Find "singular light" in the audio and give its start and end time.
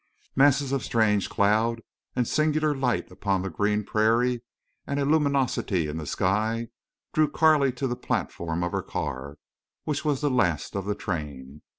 2.27-3.11